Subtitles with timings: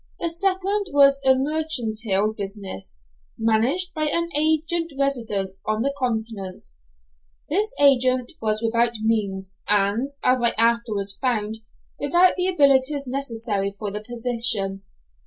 [0.19, 3.03] The second was a mercantile business,
[3.37, 6.65] managed by an agent resident on the Continent.
[7.49, 11.59] This agent was without means, and, as I afterwards found,
[11.99, 14.81] without the abilities necessary for the position.